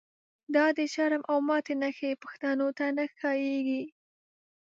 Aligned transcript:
دا 0.55 0.65
دشرم 0.79 1.21
او 1.31 1.37
ماتی 1.47 1.75
نښی، 1.81 2.11
پښتنوته 2.23 2.85
نه 2.97 3.05
ښاییږی 3.17 3.83